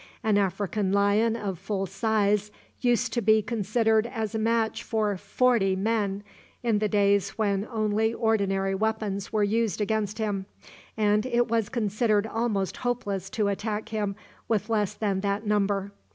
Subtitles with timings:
[0.23, 5.75] An African lion of full size used to be considered as a match for forty
[5.75, 6.23] men
[6.63, 10.47] in the days when only ordinary weapons were used against him,
[10.97, 14.15] and it was considered almost hopeless to attack him
[14.47, 15.91] with less than that number.